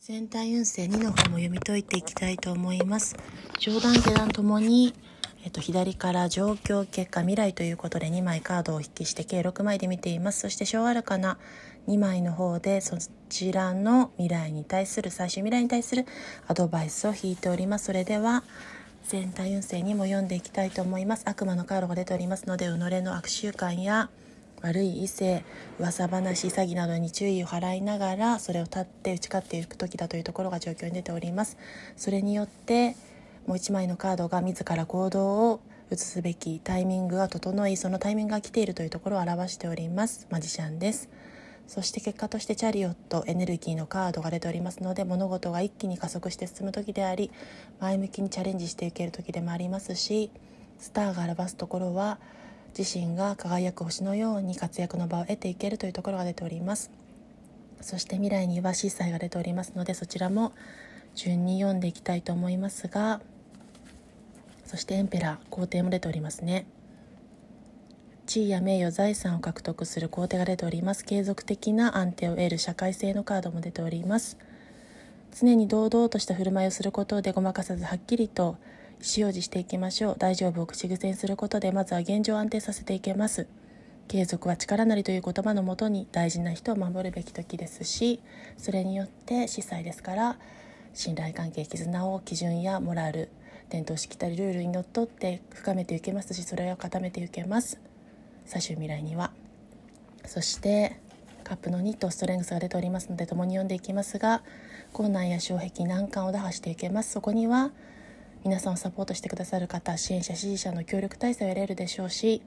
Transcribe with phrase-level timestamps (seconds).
[0.00, 3.16] 全体運勢2の方も読み解いていきたいと思います。
[3.58, 4.94] 上段下段ともに、
[5.44, 10.40] えっと、左から状況、結果、未来ということで2枚カードを引きして計6枚で見ています。
[10.40, 11.36] そして小アルカナ
[11.88, 12.96] 2枚の方でそ
[13.28, 16.06] ちらの未来に対する、最終未来に対する
[16.46, 17.86] アドバイスを引いております。
[17.86, 18.44] それでは、
[19.08, 21.28] 全体運勢にも読んでいきたいと思います。
[21.28, 24.08] 悪魔のカードが出ておりますので、己の悪習慣や
[24.62, 25.44] 悪い異性
[25.78, 31.56] 噂話詐欺などに注意を払いながらそれを立って打ち勝っていく時だというところが状況に出ております。
[31.96, 32.96] それによって
[33.46, 40.26] もう1枚のカードが自ら行動を移すべきタイミングが整いそのタイミングが来ているというところを表しております。
[40.30, 41.08] マジシャンです
[41.68, 47.30] そして結果としてチャリオットエネルギーのカードが出ておりますので物事が一気に加速して進む時であり
[47.78, 50.30] 前向きにチャレンジしていける時でもありますし
[50.78, 52.18] スターが表すところは
[52.76, 56.90] 自身が輝く星のように活躍の場を得ていけるというところが出ております。
[57.80, 60.52] そして未来には司祭が出ておりますのでそちらも
[61.14, 63.20] 順に読んでいきたいと思いますが
[64.64, 66.66] そしてエンペラー皇帝も出ておりますね。
[68.26, 71.06] 地位や名誉財産を獲得する皇帝が出ております。
[71.06, 74.36] 継続的な安定を得る社会性のカードも出ております。
[75.34, 78.58] 常に堂々とした振る舞いをすることでごまかさずはっきりと
[79.00, 80.16] 意思表示していきましょう。
[80.18, 83.46] 大丈夫を口癖にすることでまずは現状を安定させていけます。
[84.08, 88.20] 継続は力なりという言葉のもとに大事な人を守るべき時ですし
[88.56, 90.38] それによって司祭ですから
[90.94, 93.28] 信頼関係絆を基準やモラル
[93.68, 97.78] 伝統しきたりルールにのっとって深めていけますしそれを固めていけます。
[98.46, 99.30] 最終未来には。
[100.24, 100.98] そして
[101.44, 104.42] カップの2とストレングスが出ておりますので共に読んでいきますが
[104.92, 107.12] 困難や障壁難関を打破していけます。
[107.12, 107.72] そこには
[108.44, 112.42] 皆さんをサポートしてくださる方支援者支持者の協力体制を得られるでしょうし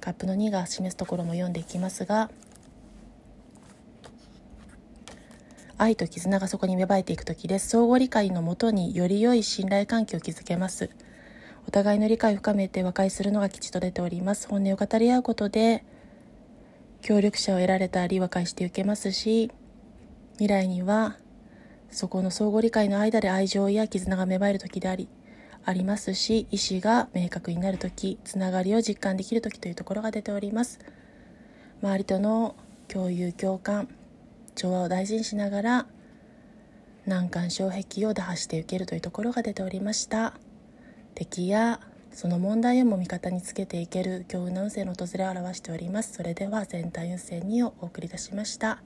[0.00, 2.30] カップの2が示すところも読んでいきますが
[5.76, 7.68] 愛と絆がそこに芽生えていく時です。
[7.68, 10.90] 相互理解のもとにより良い信頼関係を築けます。
[11.68, 14.48] お互いの理解を深めて和解するのが吉と出ております。
[14.48, 15.84] 本音を語り合うことで
[17.00, 19.50] 協力者を得られたり和解していけますし
[20.32, 21.16] 未来には
[21.90, 25.08] そこの相互理解の間で愛情や絆が芽生える時であり
[25.68, 30.78] ありますし意思が明確になる時つながりを実感できる時というところが出ております。
[31.82, 32.56] 周りとの
[32.88, 33.88] 共有共感
[34.54, 35.86] 調和を大事にしながら
[37.04, 40.32] 難関障壁を打破していけるというところが出ておりました。
[41.14, 41.80] 敵や
[42.12, 46.14] その問題をも味方につけていける強運の運勢の訪れを表しております。
[46.14, 48.80] それでは全体運勢2をお送りいたしました。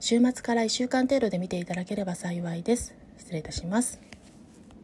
[0.00, 2.96] 週末から1週間程度で見ていただければ幸いです。
[3.18, 4.11] 失礼いたします。